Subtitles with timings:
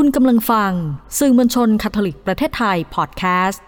[0.00, 0.72] คุณกำลังฟัง
[1.18, 3.62] สื่อมวลชนคาทอลิกประเทศไทยพอดแคสต์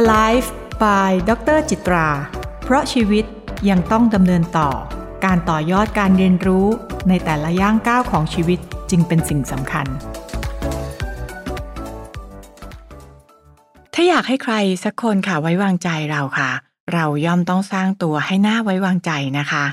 [0.00, 0.48] Alive
[0.82, 2.08] by ดรจิตรา
[2.64, 3.24] เพราะชีวิต
[3.68, 4.70] ยังต้องดำเนินต่อ
[5.24, 6.66] การต่อยอดการเรียนรู้
[7.08, 8.58] ในแต่ละย่างก้าวของชีวิต
[8.90, 9.86] จึงเป็นสิ่งสำคัญ
[13.94, 16.50] ถ้าอยากให้ใครสักคนค่ะไว้วางใจเราค่ะ
[16.92, 19.64] เราย่อมต้องสร้างตัวให้หน่าไว้วางใจนะคะ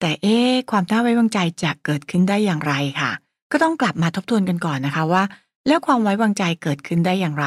[0.00, 0.36] แต่เอ๊
[0.70, 3.12] ความน่าไว้วางใจจะเกิดขึ้นได้อย่างไรค่ะ
[3.52, 5.22] ก็ต้องกลับมาทบทวนกันก่อนนะคะว่า
[5.66, 7.46] แล้วความไว้วางใจเกิดขึ้นได้อย่างไร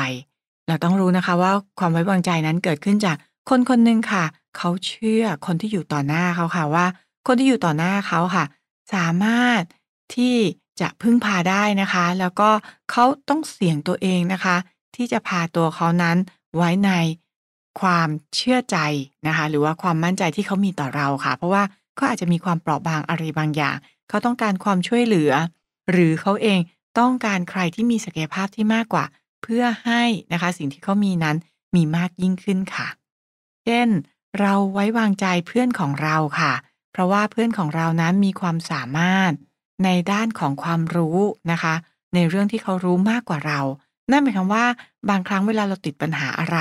[0.68, 3.18] เราต้องรู้นะคะว่าความไว้วางใจนั้นเกิดขึ้นจาก
[3.50, 4.24] คนคนหนึ่งค่ะ
[4.58, 6.86] เขาเชื่อคนที่อยู่ต่อหน้าเขาค่ะว่า
[7.28, 8.46] คนที่อยู่ต่อหน้าเขาค่ะ
[8.94, 9.62] สามารถ
[10.16, 10.36] ที่
[10.82, 12.50] จะพึ่งพาได้นะคะ แล้วก็
[12.92, 14.56] เขาต้องเสี่ยงตัวเองนะคะ
[14.96, 16.18] ที่จะพาตัวเขานั้น
[16.56, 16.92] ไว้ใน
[17.82, 18.78] ความเชื่อใจ
[19.28, 21.64] นะคะ หรือว่าความมั่นใจที่เขามีต่อเราค่ะ เพราะว่า
[21.96, 23.76] เขาอาจจะมีความเปราะบางอะไรบางอย่าง
[24.10, 25.32] เขาต้องการความช่วยเหลือ
[25.92, 26.60] หรือเขาเอง
[27.00, 29.06] ต้องการใครที่มีศักยภาพที่มากกว่า
[29.44, 31.38] เพื่อให้นะคะสิ่งที่เขามีนั้น
[31.76, 32.88] มีมากยิ่งขึ้นค่ะ
[33.64, 33.88] เช่น
[34.40, 36.54] เราไว้วางใจเพื่อนของเราค่ะ
[36.92, 39.32] เพราะว่าเพื่อนของเรานั้นมีความสามารถ
[39.84, 41.18] ในด้านของความรู้
[41.52, 41.74] นะคะ
[42.16, 43.60] ในเรื่องที่เขารู้มากกว่าเรา
[44.12, 44.66] นั่นหมายความว่า
[45.10, 46.58] บางครั้งเวลาเราติดปัญหาอะไร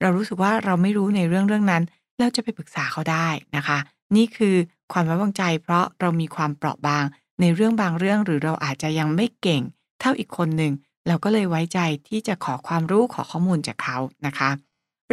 [0.00, 1.82] เรารู้สึกว่าเราไม่รู้ในเรื่องเรื่องนั้น
[2.18, 3.78] เราจะไปปรึกษาเขาได้นะคะ
[4.16, 4.56] นี่คือ
[4.92, 7.04] ความไว้วางใจ เพราะเรามีความเปราะบาง
[7.40, 9.62] ในเรื่องบางเรื่องหรือเราอาจจะยังไม่เก่ง
[10.00, 10.72] เท่าอีกคนหนึ่ง
[11.06, 14.50] เราก็เลยไว้ใจที่จะขอความรู้ขอข้อมูลจากเขานะคะ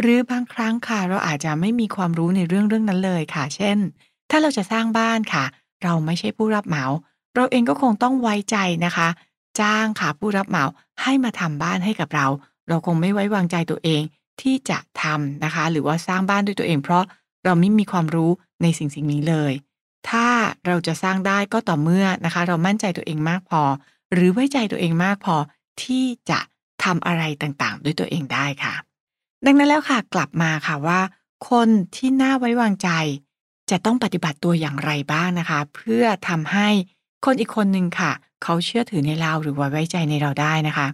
[0.00, 3.78] หรือบางครั้งค่ะเราอาจจะไม่มีความรู้ในเรื่องเรื่องนั้นเลยค่ะ เช่น
[4.30, 5.44] ถ้าเราจะสร้างบ้านค่ะ
[5.82, 6.84] เราไม่ใช่ผู้รับเหมา
[7.34, 9.08] เราเองก็คงต้องไว้ใจนะคะ
[9.60, 10.64] จ้างค่ะผู้รับเหมา
[11.02, 12.26] ให้มาทำบ้านให้กับเรา
[12.68, 14.02] เราคงไม่ไว้วางใจตัวเอง
[14.40, 17.04] ที่จะทำนะคะ หรือว่าสร้างบ้านด้วยตัวเอง เพราะ
[17.44, 18.30] เราไม่มีความรู้
[18.62, 19.52] ในสิ่งสิ่งนี้เลย
[20.08, 20.26] ถ้า
[20.66, 23.62] เราจะสร้างได้ก็ต่อเมื่อนะคะ เรามั่นใจตัวเองมากพอ
[24.12, 25.36] หรือไว้ใจตัวเองมากพอ
[25.82, 26.40] ที่จะ
[26.84, 28.74] ทำอะไรต่างๆ ด้วยตัวเองได้ค่ะ
[29.46, 31.00] ดังนั้นแล้วค่ะกลับมาค่ะว่า
[31.50, 32.90] คนที่น่าไว้วางใจ
[33.70, 36.68] จะต้องปฏิบัติตัวอย่างไรบ้างนะคะ เพื่อทำให้
[37.24, 38.12] คนอีกคนหนึ่งค่ะ
[38.42, 40.86] เขาเชื่อถือในเราหรือว่าไว้ใจในเราได้นะคะ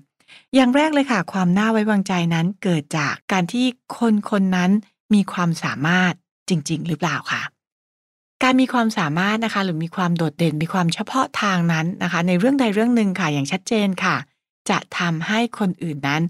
[0.55, 3.67] อย่างแรกเลยค่ะ ความน่าไว้วางใจนั้นเกิดจากการที่
[3.99, 4.71] คนคนนั้น
[5.15, 6.15] มีความสามารถ
[6.51, 7.43] จริง ๆ หรือเปล่าค่ะ
[8.43, 14.17] การมีความสามารถนะคะ หรือมีความโดดเด่นมีความเฉพาะทางนั้นนะคะ ในเรื่องใดเรื่องหนึ่งค่ะอย่างชัดเจนค่ะ
[14.71, 16.23] จะทำให้คนอื่นนั้น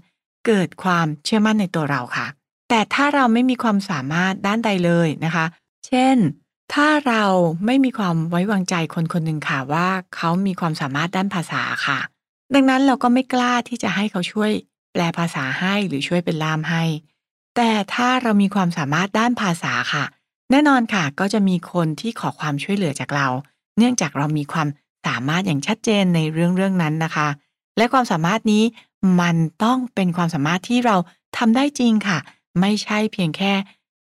[0.45, 2.27] เกิดความเชื่อมั่นในตัวเราค่ะ
[2.69, 5.45] แต่ถ้าเราไม่มีความสามารถด้านใดเลยนะคะ
[5.87, 6.17] เช่น
[6.73, 7.23] ถ้าเรา
[7.65, 11.99] ไม่มีความไว้วางใจคนคนหนึ่งค่ะว่าเขามีความสามารถด้านภาษาค่ะ
[12.55, 14.51] ดังนั้นเราก็ไม่กล้าที่จะให้เขาช่วย
[14.93, 16.83] แปลภาษาให้หรือช่วยเป็นล่ามให้
[17.55, 20.03] แต่ถ้าเรามีความสามารถด้านภาษาค่ะ
[20.51, 23.27] แน่นอนค่ะ ก็จะมีคนที่ขอความช่วยเหลือจากเรา
[23.77, 24.67] เนื่องจากเรามีความ
[25.05, 27.27] สามารถอย่างชัดเจนในเรื่องเรื่องนั้นนะคะ
[27.77, 28.63] และความสามารถนี้
[29.21, 30.95] มันต้องเป็นความสามารถที่เรา
[31.37, 32.17] ทำได้จริงค่ะ
[32.59, 33.53] ไม่ใช่เพียงแค่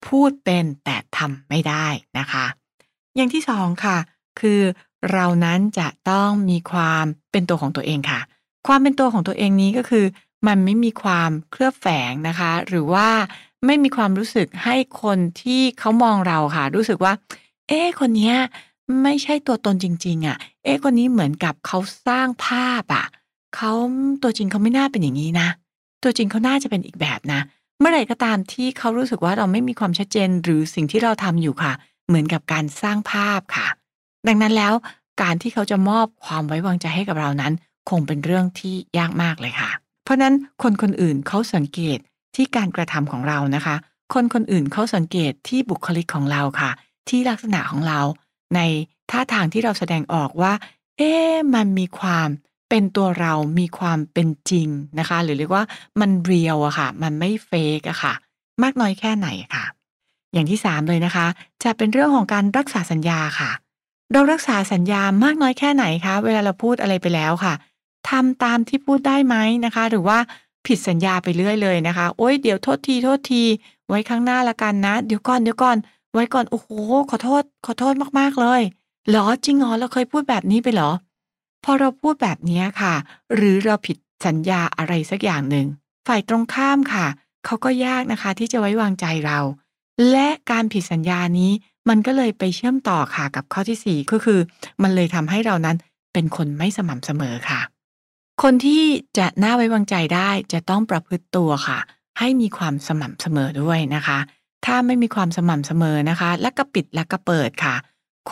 [0.07, 2.45] พูดเป็นแต่ทำไม่ได้นะคะ
[3.15, 3.97] อย่างที่สองค่ะ
[4.39, 4.61] คือ
[5.11, 8.19] เรานั้นจะต้องมีความเป็นตัวของตัวเองค่ะ
[8.67, 10.05] ความเป็นตัวของตัวเองนี้ก็คือ
[10.47, 13.09] มันไม่มีความเคลือบแฝงนะคะ หรือว่า
[13.65, 17.13] ไม่มีความรู้สึกให้คนที่เขามองเราค่ะ รู้สึกว่า
[17.67, 18.35] เอ๊คนเนี้ย
[19.03, 23.05] ไม่ใช่ตัวตนจริง ๆอะ่ะ เอ๊คนนี้เหมือนกับเขาสร้างภาพอะ่ะ
[23.55, 23.71] เขา
[24.23, 25.49] ตัวจริงเขาไม่น่าเป็นอย่างนี้นะ
[26.03, 27.41] ตัวจริงเขาน่าจะเป็นอีกแบบนะ
[27.79, 31.73] เมื่อไหร่ก็ตามที่เขารู้สึกว่าเราไม่มีความชัดเจน หรือสิ่งที่เราทำอยู่ค่ะ
[32.07, 33.67] เหมือนกับการสร้างภาพค่ะ
[34.27, 34.73] ดังนั้นแล้ว
[35.21, 37.53] การที่เขาจะมอบความไว้วางใจให้กับเรานั้น
[37.89, 39.71] คงเป็นเรื่องที่ยากมากเลยค่ะ
[40.09, 41.99] เพราะนั้นคนคนอื่นเขาสังเกต
[42.35, 43.75] ที่การกระทำของเรานะคะ
[44.13, 46.71] คนคนอื่นเขาสังเกตที่บุคลิกของเราค่ะ
[47.09, 47.99] ที่ลักษณะของเรา
[48.55, 48.59] ใน
[49.11, 50.53] ท่าทางที่เราแสดงออกว่า
[50.97, 52.27] เอ๊ะมันมีความ
[52.69, 54.67] เป็นตัวเรามีความเป็นจริง
[54.99, 55.63] นะคะ หรือเรียกว่า
[56.01, 58.13] มันเรียวอะค่ะ มันไม่เฟกอะค่ะ
[58.63, 59.63] มากน้อยแค่ไหนค่ะ
[60.33, 61.27] อย่างที่สามเลยนะคะ
[61.63, 63.51] จะเป็นเรื่องของการรักษาสัญญาค่ะ
[64.13, 67.53] เรารักษาสัญญามากน้อยแค่ไหนคะ เวลาเราพูดอะไรไปแล้วค่ะ
[68.09, 69.35] ทำตามที่พูดได้ไหม
[69.65, 70.17] นะคะ หรือว่า
[70.65, 73.43] ผิดสัญญาไปเรื่อยเลยนะคะ โอ๊ยเดี๋ยวโทษทีโทษที
[73.89, 75.77] ไว้ข้างหน้าละกันนะ เดี๋ยวก่อนเดี๋ยวก่อน
[76.13, 76.69] ไว้ก่อน โอ้โห
[77.09, 78.61] ขอโทษ ขอโทษมากๆเลย
[79.09, 80.91] หรอจริงหรอเราเคยพูดแบบนี้ไปหรอ
[81.63, 82.93] พอเราพูดแบบนี้ค่ะ
[83.35, 85.67] หรือเราผิดสัญญาอะไรสักอย่างหนึ่ง
[86.07, 87.05] ฝ่ายตรงข้ามค่ะ
[87.45, 89.39] เขาก็ยากนะคะที่จะไว้วางใจเรา
[90.11, 91.51] และการผิดสัญญานี้
[91.89, 94.39] มันก็เลยไปเชื่อมต่อค่ะกับข้อที่สี่ก็คือ
[94.81, 95.77] มันเลยทำให้เรานั้น
[96.13, 97.59] เป็นคนไม่สม่ำเสมอค่ะ
[98.41, 98.83] คนที่
[99.17, 101.79] จะน่าไว้วางใจได้จะต้องประพฤติตัวค่ะ
[102.19, 104.19] ให้มีความสม่ำเสมอด้วยนะคะ
[104.65, 107.75] ถ้าไม่มีความสม่ำเสมอนะคะ และก็ปิดและก็เปิดค่ะ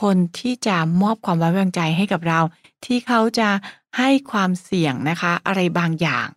[0.02, 2.40] คนที่จะมอบความไว้วางใจให้กับเรา
[2.86, 3.50] ที่เขาจะ
[3.98, 6.28] ให้ความเสี่ยงนะคะ อะไรบางอย่าง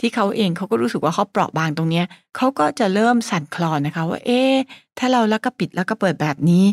[0.00, 2.06] ที่เขาเองเขาก็รู้สึกว่าเขาเปราะบางตรงเนี้ย
[2.36, 4.54] เขาก็จะเริ่มสั่นคลอนนะคะ ว่าเอ๊ะ
[4.98, 6.64] ถ้าเราแล้วก็ปิดแล้วก็เปิดแบบนี้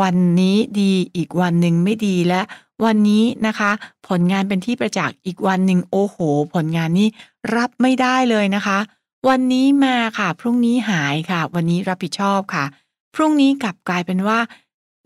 [0.00, 2.40] วันนี้ดีอีกวันหนึ่งไม่ดีและ
[2.84, 3.70] วันนี้นะคะ
[4.08, 6.16] ผลงานเป็นที่ประจักษ์อีกวันหนึ่งโอ้โห
[6.54, 7.08] ผลงานนี้
[7.56, 8.78] รับไม่ได้เลยนะคะ
[9.28, 12.64] วันนี้มาค่ะ พรุ่งนี้หายค่ะ วันนี้รับผิดชอบค่ะ
[13.14, 14.38] พรุ่งนี้กลับกลายเป็นว่า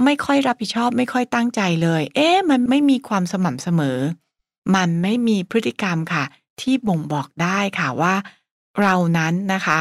[0.04, 3.98] ไม่ค่อยรับผิดชอบ ไม่ค่อยตั้งใจเลย เอ๊ะมันไม่มีความสม่ำเสมอ
[4.74, 6.24] มันไม่มีพฤติกรรมค่ะ
[6.60, 8.14] ที่บ่งบอกได้ค่ะว่า
[8.80, 9.78] เรานั้นนะคะ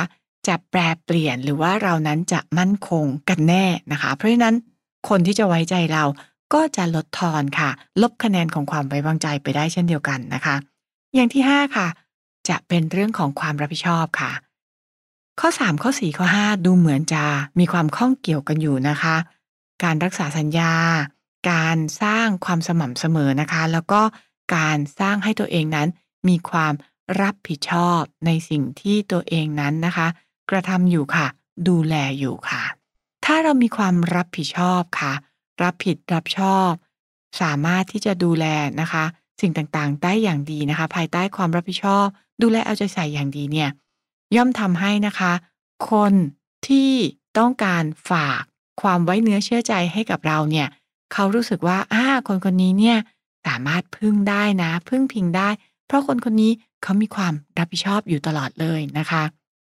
[0.47, 4.55] จะแปรเปลี่ยนหรือว่าเรานั้นจะมั่นคงกันแน่นะคะ เพราะฉะนั้น
[5.09, 6.03] คนที่จะไว้ใจเรา
[6.53, 7.69] ก็จะลดทอนค่ะ
[8.01, 10.55] ลบคะแนนของความไว้วางใจไปได้เช่นเดียวกันนะคะ
[11.13, 11.87] อย่างที่ 5 ค่ะ
[12.49, 14.31] จะเป็นเรื่องของความรับผิดชอบค่ะ
[15.39, 17.23] ข้อ 3 ข้อ 4 ข้อ 5 ดูเหมือนจะ
[17.59, 19.15] มีความข้องเกี่ยวกันอยู่นะคะ
[19.83, 20.73] การรักษาสัญญา
[21.51, 24.01] การสร้างความสม่ำเสมอนะคะ แล้วก็
[24.55, 25.87] การสร้างให้ตัวเองนั้น
[26.27, 26.73] มีความ
[27.21, 30.07] รับผิดชอบในสิ่งที่ตัวเองนั้นนะคะ
[30.49, 31.27] กระทำอยู่ค่ะ
[31.67, 32.63] ดูแลอยู่ค่ะ
[33.25, 35.13] ถ้าเรามีความรับผิดชอบค่ะ
[35.63, 36.71] รับผิดรับชอบ
[37.41, 38.45] สามารถที่จะดูแล
[38.81, 39.03] นะคะ
[39.41, 42.05] สิ่งต่างๆ ได้อย่างดีนะคะ ภายใต้ความรับผิดชอบ
[42.41, 43.69] ดูแลเอาใจใส่อย่างดีเนี่ย
[44.35, 45.33] ย่อมทำให้นะคะ
[45.91, 46.13] คน
[46.67, 46.91] ที่
[47.37, 48.41] ต้องการฝาก
[48.81, 50.67] ความไว้เนื้อเชื่อใจให้กับเราเนี่ย
[51.13, 52.97] เขารู้สึกว่าอ่าคนคนนี้เนี่ย
[53.47, 55.49] สามารถพึ่งได้นะ พึ่งพิงได้
[55.87, 56.51] เพราะคนคนนี้
[56.83, 59.23] เขามีความรับผิดชอบอยู่ตลอดเลยนะคะ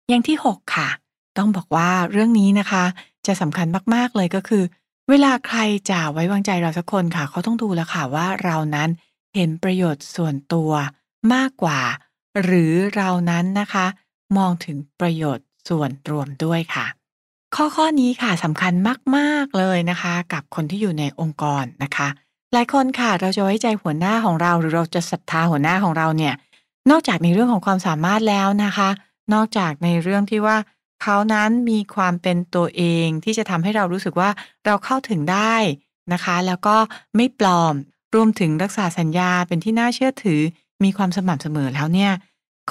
[0.10, 0.90] อย่างที่ 6 ค่ะ
[1.38, 2.84] ต้องบอกว่าเรื่องนี้นะคะ
[3.28, 4.64] จะสำคัญมากๆเลยก็คือ
[5.10, 5.60] เวลาใคร
[5.90, 8.90] จะไว้วางใจเราสักคนค่ะ เขาต้องดูแล้วค่ะว่าเรานั้น
[9.36, 10.72] เห็นประโยชน์ส่วนตัว
[11.34, 11.82] มากกว่า
[12.44, 13.86] หรือเรานั้นนะคะ
[14.38, 16.86] มองถึงประโยชน์ส่วนรวมด้วยค่ะ
[17.56, 18.74] ข้อข้อนี้ค่ะสำคัญ
[19.18, 22.08] มากๆเลยนะคะ กับคนที่อยู่ในองค์กรนะคะ
[22.54, 26.34] หลายคนค่ะเราจะไว้ใจหัวหน้าของเรา หรือเราจะศรัทธาหัวหน้าของเราเนี่ย
[26.90, 28.90] นอกจากในเรื่องของความสามารถแล้วนะคะ
[29.34, 30.58] นอกจากในเรื่องที่ว่า
[31.02, 34.30] เขานั้นมีความเป็นตัวเองที่จะทำให้เรารู้สึกว่า
[34.66, 35.56] เราเข้าถึงได้
[36.14, 36.78] นะคะ แล้วก็
[37.16, 37.74] ไม่ปลอม
[38.16, 40.42] รวมถึงรักษาสัญญาเป็นที่น่าเชื่อถือ
[40.84, 42.12] มีความสม่ำเสมอแล้วเนี่ย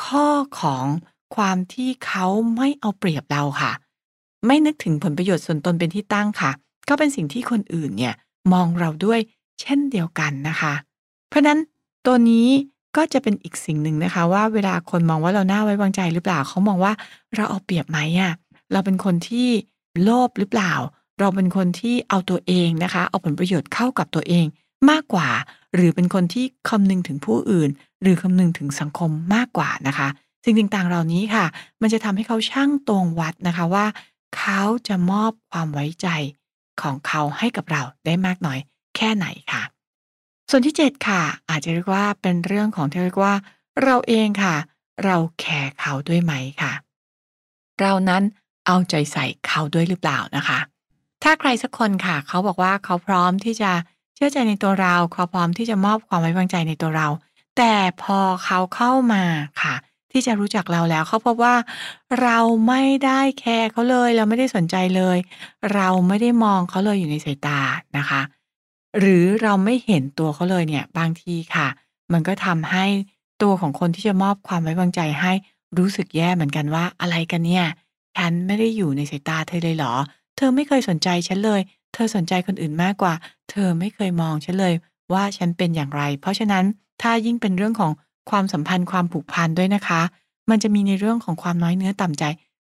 [0.03, 0.29] ข้อ
[0.61, 0.87] ของ
[1.37, 3.73] ความที่เขาไม่เอาเปรียบเราค่ะ
[4.47, 6.51] ไม่นึกถึงผลประโยชน์ส่วนตนเป็นที่ตั้งค่ะ
[6.89, 8.15] ก็เป็นสิ่งที่คนอื่นเนี่ย
[8.53, 9.21] มองเราด้วย
[9.61, 10.75] เช่นเดียวกันนะคะ
[11.29, 11.59] เพราะนั้น
[12.07, 12.49] ตัวนี้
[12.97, 16.93] ก็จะเป็นอีกสิ่งหนึ่งนะคะ ว่าเวลาคนมองว่าเราหน่าไว้วางใจหรือเปล่าเขามองว่า
[17.37, 18.33] เราเอาเปรียบไหมอะ
[18.73, 19.49] เราเป็นคนที่
[20.03, 20.73] โลภหรือเปล่า
[21.19, 24.47] เราเป็นคนที่เอาตัวเองนะคะ เอาผลประโยชน์เข้ากับตัวเอง
[24.91, 25.29] มากกว่า
[25.75, 27.71] หรือเป็นคนที่คำนึงถึงผู้อื่น
[28.03, 30.09] หรือคำนึงถึงสังคมมากกว่านะคะ
[30.45, 31.45] สิ่งต่างๆเหล่านี้ค่ะ
[31.81, 33.87] มันจะทำให้เขาช่างตวงวัดนะคะว่า
[34.39, 36.09] เขาจะมอบความไว้ใจ
[36.83, 38.59] ของเขาให้กับเราได้มากน้อย
[38.97, 39.63] แค่ไหนค่ะ
[40.51, 43.35] ส่วนที่ 7 ค่ะ อาจจะเรียกว่าเป็นเรื่องของที่เรียกว่า
[43.83, 44.57] เราเองค่ะ
[45.05, 46.33] เราแคร์เขาด้วยไหม
[46.63, 46.73] ค่ะ
[47.81, 48.23] เรานั้น
[48.67, 50.59] เอาใจใส่เขาด้วยหรือเปล่านะคะ
[51.23, 53.71] ถ้าใครสักคนค่ะ เขาบอกว่าเขาพร้อมที่จะ
[54.15, 57.09] เชื่อใจในตัวเรา เขาพร้อมที่จะมอบความไว้วางใจในตัวเรา
[57.57, 59.25] แต่พอเขาเข้ามา
[59.63, 59.75] ค่ะ
[60.13, 61.55] ที่จะรู้จักเราแล้วเขาพบว่า
[62.23, 62.39] เรา
[62.69, 65.19] ไม่ได้แคร์เขาเลย เราไม่ได้สนใจเลย
[65.75, 67.61] เราไม่ได้มองเขาเลยอยู่ในสายตา
[67.99, 68.21] นะคะ
[68.99, 71.67] หรือเราไม่เห็นตัวเขาเลยเนี่ย บางทีค่ะ
[72.13, 72.87] มันก็ทำให้
[73.43, 75.33] ตัวของคนที่จะมอบความไว้วางใจให้
[75.79, 77.67] รู้สึกแย่เหมือนกันว่าอะไรกันเนี่ย
[78.19, 79.95] ฉันไม่ได้อยู่ในสายตาเธอเลยเหรอ
[80.37, 81.61] เธอไม่เคยสนใจฉันเลย
[81.95, 83.15] เธอสนใจคนอื่นมากกว่า
[83.51, 84.75] เธอไม่เคยมองฉันเลย
[85.13, 86.65] ว่าฉันเป็นอย่างไร เพราะฉะนั้น
[87.03, 87.93] ถ้ายิ่งเป็นเรื่องของ
[88.31, 90.03] ความสัมพันธ์ความผูกพันด้วยนะคะ
[90.51, 92.25] มันจะมีในเรื่องของความน้อยเนื้อต่ำใจ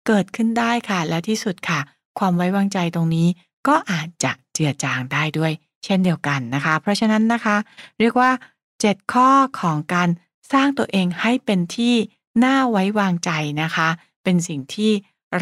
[0.07, 1.79] เกิดขึ้นได้ค่ะ และที่สุดค่ะ
[2.19, 3.27] ความไว้วางใจตรงนี้
[3.67, 5.51] ก็อาจจะเจือจางได้ด้วย
[5.83, 7.55] เช่นเดียวกันนะคะ เพราะฉะนั้นนะคะ
[7.99, 8.31] เรียกว่า
[8.71, 9.29] 7 ข้อ
[9.61, 10.09] ของการ
[10.53, 11.95] สร้างตัวเองให้เป็นที่
[12.43, 13.89] น่าไว้วางใจนะคะ
[14.23, 14.91] เป็นสิ่งที่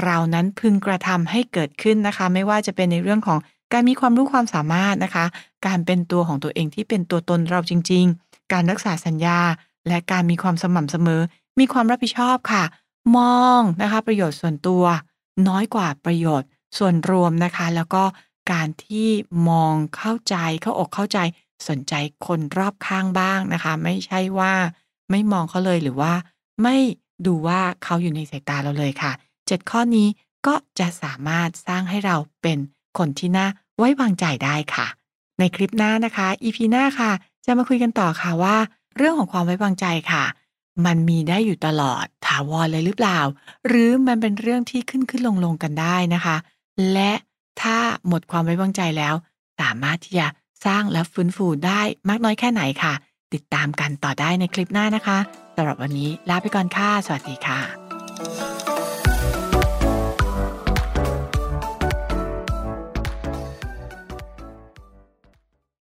[0.03, 3.39] เรานั้นพึงกระทำให้เกิดขึ้นนะคะ ไม่ว่าจะเป็นในเรื่องของ
[3.73, 5.25] การมีความรู้ความสามารถนะคะ
[5.67, 9.39] การเป็นตัวของตัวเองที่เป็นตัวตนเราจริง ๆ การรักษาสัญญา
[9.87, 11.21] และการมีความสม่ำเสมอ
[11.59, 12.63] มีความรับผิดชอบค่ะ
[13.17, 14.83] มองนะคะ ประโยชน์ส่วนตัว
[15.47, 18.03] น้อยกว่าประโยชน์ส่วนรวมนะคะ แล้วก็
[18.51, 19.09] การที่
[19.49, 21.19] มองเข้าใจเข้าอกเข้าใจ
[21.67, 21.93] สนใจ
[22.25, 24.53] คนรอบข้างบ้างนะคะ ไม่ใช่ว่า
[25.11, 26.13] ไม่มองเขาเลยหรือว่า
[26.63, 26.77] ไม่
[27.25, 30.07] ดูว่าเขาอยู่ในสายตาเราเลยค่ะ 7 ข้อนี้
[30.47, 32.57] ก็จะสามารถสร้างให้เราเป็น
[32.97, 34.87] คนที่น่าไว้วางใจได้ค่ะ
[35.39, 37.11] ในคลิปหน้านะคะ EP หน้าค่ะ
[37.45, 38.57] จะมาคุยกันต่อค่ะว่า
[38.97, 40.23] เรื่องของความไว้วางใจค่ะ
[40.85, 43.19] มันมีได้อยู่ตลอดถาวรเลยหรือเปล่า
[43.67, 46.37] หรือมันเป็นเรื่องที่ขึ้นขึ้นลงลงกันได้นะคะ
[46.93, 47.11] และ
[47.61, 47.77] ถ้า
[48.07, 49.15] หมดความไว้วางใจแล้ว
[49.59, 50.27] สามารถที่จะ
[50.65, 52.93] สร้างและฟื้นฟูได้มากน้อยแค่ไหนค่ะ
[53.33, 55.17] ติดตามกันต่อได้ในคลิปหน้านะคะ
[55.55, 58.60] สำหรับวันนี้ลาไปก่อนค่ะ สวัสดีค่ะ